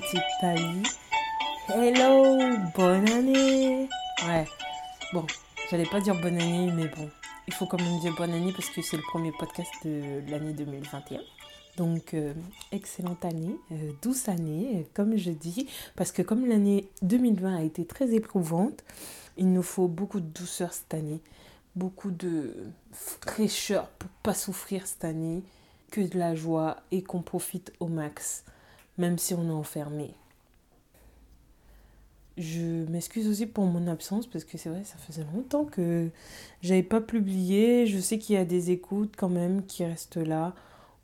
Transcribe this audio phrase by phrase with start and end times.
[0.00, 0.82] petite Tali.
[1.68, 2.36] Hello,
[2.74, 3.88] bonne année.
[4.26, 4.44] Ouais,
[5.12, 5.24] bon,
[5.70, 7.08] j'allais pas dire bonne année, mais bon,
[7.46, 10.52] il faut quand même dire bonne année parce que c'est le premier podcast de l'année
[10.52, 11.20] 2021.
[11.76, 12.34] Donc, euh,
[12.72, 17.84] excellente année, euh, douce année, comme je dis, parce que comme l'année 2020 a été
[17.84, 18.82] très éprouvante,
[19.36, 21.20] il nous faut beaucoup de douceur cette année,
[21.76, 22.52] beaucoup de
[22.90, 25.44] fraîcheur pour pas souffrir cette année,
[25.92, 28.44] que de la joie et qu'on profite au max,
[28.98, 30.14] même si on est enfermé.
[32.36, 36.08] Je m'excuse aussi pour mon absence parce que c'est vrai, ça faisait longtemps que
[36.62, 37.86] j'avais pas publié.
[37.86, 40.52] Je sais qu'il y a des écoutes quand même qui restent là.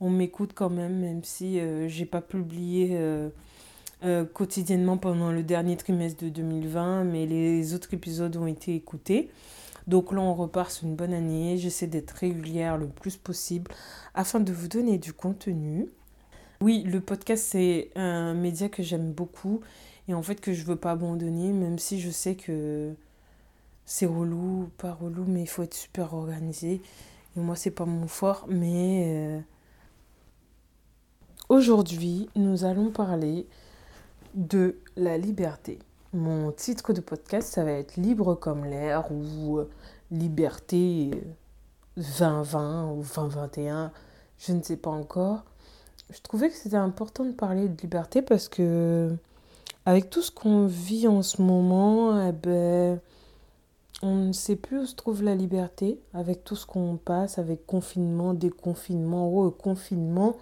[0.00, 3.28] On m'écoute quand même, même si euh, j'ai pas publié euh,
[4.02, 9.30] euh, quotidiennement pendant le dernier trimestre de 2020, mais les autres épisodes ont été écoutés.
[9.86, 11.58] Donc là, on repart sur une bonne année.
[11.58, 13.70] J'essaie d'être régulière le plus possible
[14.14, 15.88] afin de vous donner du contenu.
[16.62, 19.62] Oui, le podcast, c'est un média que j'aime beaucoup
[20.08, 22.94] et en fait que je veux pas abandonner, même si je sais que
[23.86, 26.82] c'est relou, pas relou, mais il faut être super organisé.
[27.36, 29.40] Et moi, c'est pas mon fort, mais euh,
[31.48, 33.46] aujourd'hui, nous allons parler
[34.34, 35.78] de la liberté.
[36.12, 39.70] Mon titre de podcast, ça va être Libre comme l'air ou euh,
[40.10, 41.10] Liberté
[41.96, 43.92] 2020 ou 2021,
[44.38, 45.44] je ne sais pas encore.
[46.10, 49.14] Je trouvais que c'était important de parler de liberté parce que
[49.86, 53.00] avec tout ce qu'on vit en ce moment, eh ben,
[54.02, 57.64] on ne sait plus où se trouve la liberté avec tout ce qu'on passe, avec
[57.66, 60.36] confinement, déconfinement, reconfinement.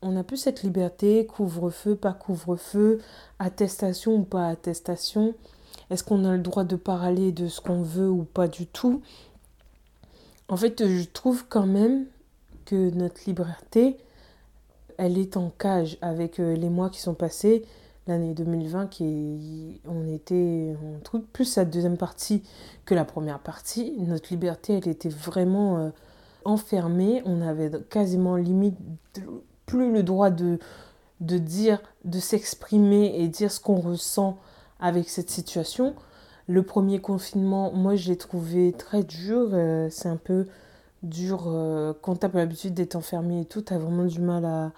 [0.00, 3.00] On n'a plus cette liberté, couvre-feu, pas couvre-feu,
[3.38, 5.34] attestation ou pas attestation.
[5.90, 9.00] Est-ce qu'on a le droit de parler de ce qu'on veut ou pas du tout?
[10.48, 12.06] En fait, je trouve quand même
[12.64, 13.96] que notre liberté,
[15.02, 17.64] elle est en cage avec euh, les mois qui sont passés.
[18.06, 22.42] L'année 2020, qui on était on trouve plus la deuxième partie
[22.84, 23.94] que la première partie.
[23.98, 25.90] Notre liberté, elle était vraiment euh,
[26.44, 27.22] enfermée.
[27.26, 28.76] On avait quasiment limite
[29.66, 30.58] plus le droit de,
[31.20, 34.38] de dire, de s'exprimer et dire ce qu'on ressent
[34.80, 35.94] avec cette situation.
[36.48, 39.50] Le premier confinement, moi, je l'ai trouvé très dur.
[39.52, 40.46] Euh, c'est un peu
[41.04, 41.52] dur
[42.02, 43.62] quand tu as l'habitude d'être enfermé et tout.
[43.62, 44.72] Tu as vraiment du mal à,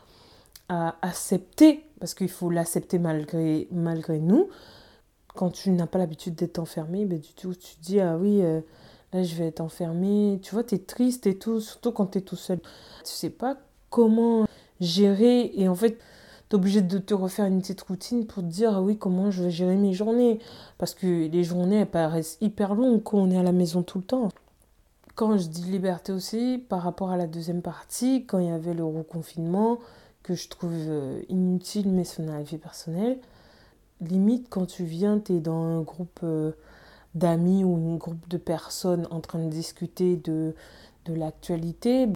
[0.69, 4.49] à accepter, parce qu'il faut l'accepter malgré, malgré nous.
[5.35, 8.43] Quand tu n'as pas l'habitude d'être enfermé, ben, du tout, tu te dis, ah oui,
[8.43, 8.61] euh,
[9.13, 10.39] là, je vais être enfermé.
[10.43, 12.61] Tu vois, tu es triste et tout, surtout quand tu es tout seul.
[12.61, 13.57] Tu sais pas
[13.91, 14.47] comment
[14.81, 15.51] gérer.
[15.55, 15.99] Et en fait,
[16.55, 19.51] obligé de te refaire une petite routine pour te dire ah oui comment je vais
[19.51, 20.39] gérer mes journées
[20.79, 23.99] parce que les journées elles paraissent hyper longues quand on est à la maison tout
[23.99, 24.29] le temps
[25.15, 28.75] quand je dis liberté aussi par rapport à la deuxième partie quand il y avait
[28.75, 29.79] le reconfinement
[30.25, 33.19] que je trouve euh, inutile mais c'est une vie personnelle
[34.01, 36.51] limite quand tu viens tu es dans un groupe euh,
[37.15, 40.57] d'amis ou un groupe de personnes en train de discuter de,
[41.05, 42.09] de l'actualité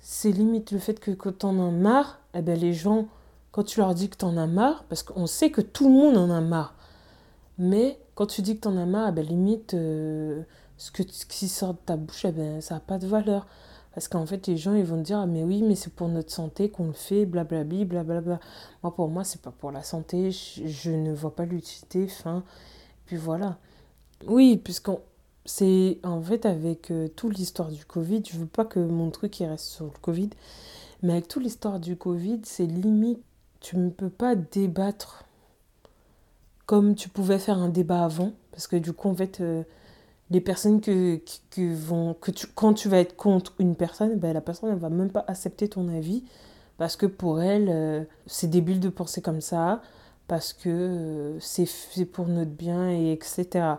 [0.00, 3.08] c'est limite le fait que quand on en a marre eh ben les gens
[3.52, 5.94] quand tu leur dis que tu en as marre, parce qu'on sait que tout le
[5.94, 6.74] monde en a marre,
[7.58, 10.42] mais quand tu dis que tu en as marre, eh ben, limite, euh,
[10.78, 13.46] ce, que, qui sort de ta bouche, eh ben, ça n'a pas de valeur.
[13.94, 16.30] Parce qu'en fait, les gens, ils vont dire, ah, mais oui, mais c'est pour notre
[16.30, 18.40] santé qu'on le fait, blablabli, blablabla.
[18.82, 22.42] Moi, pour moi, c'est pas pour la santé, je, ne vois pas l'utilité, fin.
[23.06, 23.58] Puis voilà.
[24.26, 25.00] Oui, puisqu'on
[25.44, 29.40] c'est en fait avec euh, toute l'histoire du Covid, je veux pas que mon truc
[29.40, 30.30] il reste sur le Covid,
[31.02, 33.18] mais avec toute l'histoire du Covid, c'est limite
[33.62, 35.24] tu ne peux pas débattre
[36.66, 38.32] comme tu pouvais faire un débat avant.
[38.50, 39.62] Parce que du coup, en fait, euh,
[40.30, 41.20] les personnes que,
[41.74, 42.14] vont.
[42.14, 45.10] Que tu, quand tu vas être contre une personne, ben, la personne ne va même
[45.10, 46.24] pas accepter ton avis.
[46.78, 49.82] Parce que pour elle, euh, c'est débile de penser comme ça.
[50.28, 53.74] Parce que euh, c'est pour notre bien, et etc.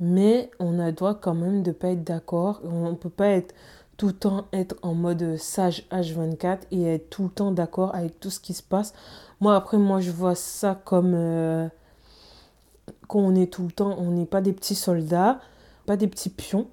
[0.00, 2.60] Mais on a le droit quand même de ne pas être d'accord.
[2.64, 3.54] On ne peut pas être
[3.96, 8.18] tout le temps être en mode sage H24 et être tout le temps d'accord avec
[8.18, 8.94] tout ce qui se passe.
[9.40, 11.68] Moi, après, moi, je vois ça comme euh,
[13.06, 15.40] qu'on est tout le temps, on n'est pas des petits soldats,
[15.86, 16.68] pas des petits pions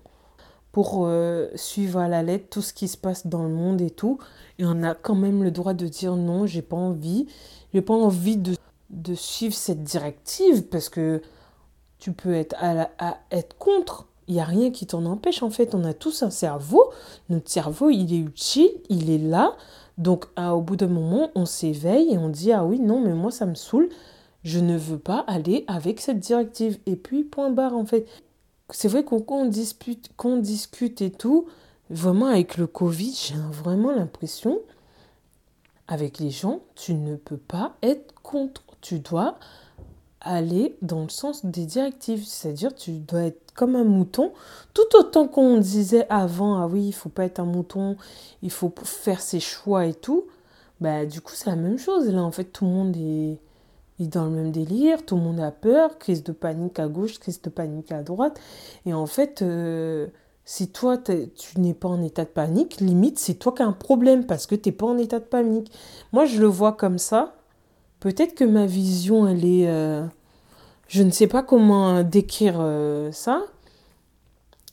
[0.71, 3.89] pour euh, suivre à la lettre tout ce qui se passe dans le monde et
[3.89, 4.19] tout.
[4.59, 7.27] Et on a quand même le droit de dire non, j'ai pas envie.
[7.73, 8.55] J'ai pas envie de,
[9.15, 11.21] suivre cette directive parce que
[11.97, 15.49] tu peux être, à, à être contre il n'y a rien qui t'en empêche en
[15.49, 15.73] fait.
[15.73, 16.91] On a tous un cerveau.
[17.29, 19.55] Notre cerveau, il est utile, il est là.
[19.97, 23.31] Donc au bout d'un moment, on s'éveille et on dit ah oui, non, mais moi
[23.31, 23.89] ça me saoule.
[24.43, 26.77] Je ne veux pas aller avec cette directive.
[26.85, 28.05] Et puis point barre en fait.
[28.71, 31.47] C'est vrai qu'on dispute, qu'on discute et tout.
[31.89, 34.59] Vraiment avec le Covid, j'ai vraiment l'impression
[35.87, 39.37] avec les gens, tu ne peux pas être contre tu dois
[40.21, 42.25] aller dans le sens des directives.
[42.25, 44.33] C'est-à-dire, tu dois être comme un mouton.
[44.73, 47.97] Tout autant qu'on disait avant, ah oui, il faut pas être un mouton,
[48.41, 50.25] il faut faire ses choix et tout.
[50.81, 52.09] Bah, du coup, c'est la même chose.
[52.09, 53.37] Là, en fait, tout le monde est,
[53.99, 57.19] est dans le même délire, tout le monde a peur, crise de panique à gauche,
[57.19, 58.39] crise de panique à droite.
[58.85, 60.07] Et en fait, euh,
[60.45, 63.73] si toi, tu n'es pas en état de panique, limite, c'est toi qui as un
[63.73, 65.71] problème parce que tu n'es pas en état de panique.
[66.11, 67.35] Moi, je le vois comme ça.
[67.99, 69.67] Peut-être que ma vision, elle est...
[69.69, 70.05] Euh,
[70.87, 73.43] je ne sais pas comment décrire euh, ça,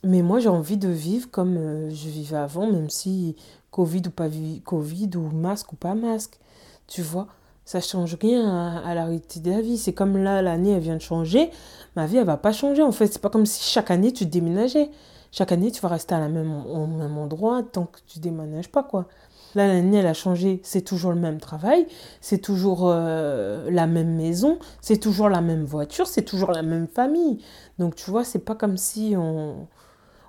[0.03, 3.37] mais moi, j'ai envie de vivre comme je vivais avant, même si
[3.71, 4.29] Covid ou pas
[4.65, 6.39] Covid, ou masque ou pas masque.
[6.87, 7.27] Tu vois,
[7.67, 9.77] ça change rien à, la réalité de la vie.
[9.77, 11.51] C'est comme là, l'année, elle vient de changer.
[11.97, 12.83] Ma vie, elle va pas changer.
[12.83, 14.89] En fait, c'est pas comme si chaque année, tu déménageais.
[15.33, 18.71] Chaque année, tu vas rester à la même, au même endroit tant que tu déménages
[18.71, 19.09] pas, quoi.
[19.57, 20.61] Là, l'année, elle a changé.
[20.63, 21.89] C'est toujours le même travail,
[22.21, 26.87] c'est toujours euh, la même maison, c'est toujours la même voiture, c'est toujours la même
[26.87, 27.43] famille.
[27.81, 29.67] Donc, tu vois, c'est pas comme si on,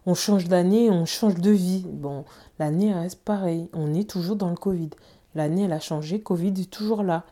[0.08, 1.86] on change d'année, on change de vie.
[1.88, 2.26] Bon,
[2.58, 3.70] l'année reste pareil.
[3.74, 4.90] On est toujours dans le Covid.
[5.38, 7.24] L'année, elle a changé, Covid est toujours là.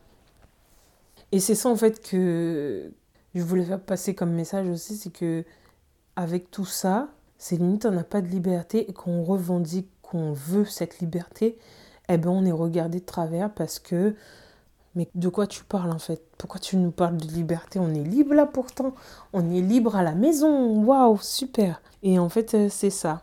[1.32, 2.92] Et c'est ça, en fait, que
[3.34, 5.44] je voulais faire passer comme message aussi, c'est que
[6.16, 7.10] avec tout ça,
[7.40, 11.58] c'est limite on n'a pas de liberté et qu'on revendique qu'on veut cette liberté,
[12.08, 14.16] eh ben on est regardé de travers parce que
[14.96, 16.22] mais de quoi tu parles en fait?
[16.38, 17.80] Pourquoi tu nous parles de liberté?
[17.80, 18.94] On est libre là pourtant.
[19.34, 20.84] On est libre à la maison.
[20.86, 21.82] Waouh, super.
[22.04, 23.22] Et en fait, euh, c'est ça.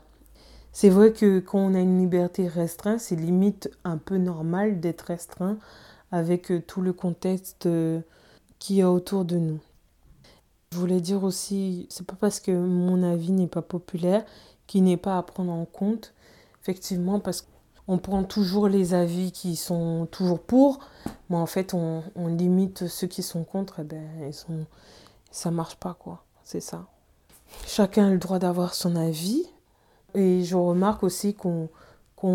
[0.72, 5.02] C'est vrai que quand on a une liberté restreinte, c'est limite un peu normal d'être
[5.02, 5.58] restreint
[6.10, 8.00] avec euh, tout le contexte euh,
[8.58, 9.60] qui y a autour de nous.
[10.72, 14.24] Je voulais dire aussi, c'est pas parce que mon avis n'est pas populaire
[14.66, 16.14] qu'il n'est pas à prendre en compte
[16.62, 17.46] effectivement, parce
[17.86, 20.78] qu'on prend toujours les avis qui sont toujours pour,
[21.28, 24.66] mais en fait, on, limite ceux qui sont contre, et eh ben, ils sont,
[25.30, 26.24] ça marche pas, quoi.
[26.44, 26.86] C'est ça.
[27.66, 29.44] Chacun a le droit d'avoir son avis,
[30.14, 31.68] et je remarque aussi qu'on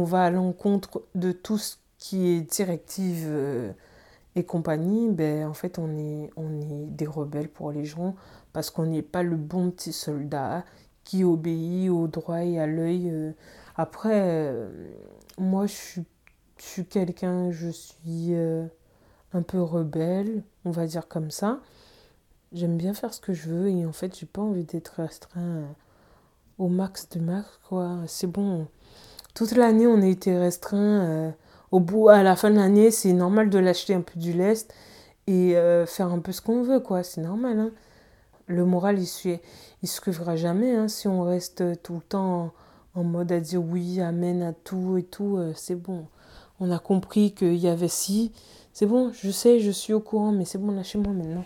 [0.04, 3.72] va à l'encontre de tout ce qui est directive euh,
[4.36, 8.16] et compagnie, ben, en fait, on est, on est des rebelles pour les gens
[8.54, 10.64] parce qu'on n'est pas le bon petit soldat
[11.04, 13.32] qui obéit au droit et à l'œil euh,
[13.76, 14.70] après, euh,
[15.38, 16.06] moi, je suis,
[16.58, 18.34] je suis quelqu'un, je suis
[19.34, 21.60] un peu rebelle, on va dire comme ça.
[22.54, 25.68] J'aime bien faire ce que je veux et en fait, j'ai pas envie d'être restreint
[26.58, 27.98] au max de max, quoi.
[28.08, 28.68] C'est bon.
[29.34, 31.34] Toute l'année, on a été restreint.
[31.72, 34.74] au bout, à la fin de l'année, c'est normal de lâcher un peu du lest
[35.28, 35.56] et
[35.86, 37.04] faire un peu ce qu'on veut, quoi.
[37.04, 37.72] C'est normal, hein.
[38.48, 39.38] Le moral, il ne
[39.84, 42.54] il suivra jamais hein, si on reste tout le temps
[42.96, 46.08] en mode à dire oui, amen à tout et tout, euh, c'est bon.
[46.60, 48.32] On a compris qu'il y avait si,
[48.74, 51.44] c'est bon, je sais, je suis au courant, mais c'est bon, lâchez-moi maintenant.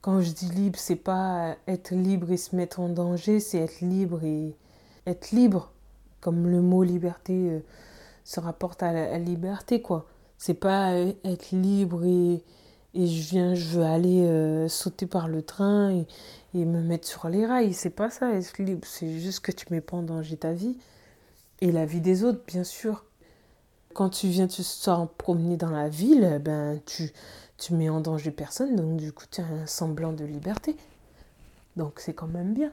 [0.00, 3.82] Quand je dis libre, c'est pas être libre et se mettre en danger, c'est être
[3.82, 4.56] libre et
[5.06, 5.72] être libre,
[6.20, 7.60] comme le mot liberté euh,
[8.24, 10.06] se rapporte à la liberté, quoi.
[10.38, 12.42] C'est pas euh, être libre et,
[12.94, 16.06] et je viens, je veux aller euh, sauter par le train et,
[16.54, 17.74] et, me mettre sur les rails.
[17.74, 18.88] C'est pas ça, être libre.
[18.88, 20.78] C'est juste que tu mets pas en danger ta vie
[21.60, 23.04] et la vie des autres, bien sûr.
[23.92, 27.12] Quand tu viens, tu sors promener dans la ville, ben tu,
[27.60, 30.76] tu mets en danger personne, donc du coup tu as un semblant de liberté.
[31.76, 32.72] Donc c'est quand même bien.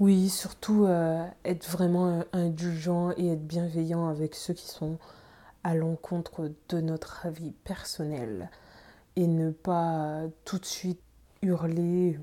[0.00, 4.98] Oui, surtout euh, être vraiment euh, indulgent et être bienveillant avec ceux qui sont
[5.62, 8.50] à l'encontre de notre avis personnel
[9.14, 11.00] et ne pas tout de suite
[11.40, 12.18] hurler,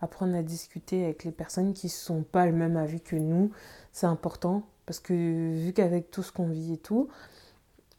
[0.00, 3.50] apprendre à discuter avec les personnes qui ne sont pas le même avis que nous,
[3.90, 5.12] c'est important parce que
[5.54, 7.08] vu qu'avec tout ce qu'on vit et tout,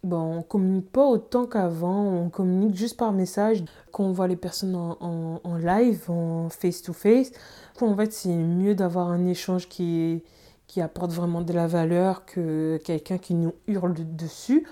[0.04, 3.64] bon, on communique pas autant qu'avant, on communique juste par message.
[3.92, 7.32] Quand on voit les personnes en, en, live, en face-to-face,
[7.82, 10.24] en fait, c'est mieux d'avoir un échange qui,
[10.68, 14.68] qui apporte vraiment de la valeur que quelqu'un qui nous hurle dessus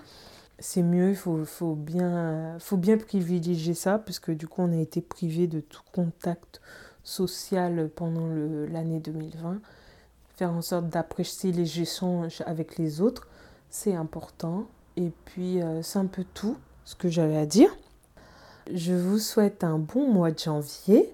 [0.59, 4.81] c'est mieux, il faut, faut, bien, faut bien privilégier ça, puisque du coup on a
[4.81, 6.61] été privé de tout contact
[7.03, 9.59] social pendant l'année 2020.
[10.35, 13.27] Faire en sorte d'apprécier les échanges avec les autres,
[13.69, 14.67] c'est important.
[14.99, 17.75] Et puis euh, c'est un peu tout ce que j'avais à dire.
[18.71, 21.11] Je vous souhaite un bon mois de janvier.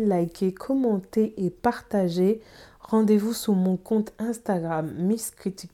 [0.00, 2.40] Likez, commentez et partagez.
[2.80, 5.70] Rendez-vous sur mon compte Instagram Miss Critique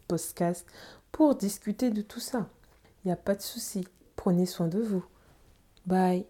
[1.13, 2.49] pour discuter de tout ça.
[3.05, 3.87] Il n'y a pas de souci.
[4.17, 5.05] Prenez soin de vous.
[5.87, 6.27] Bye.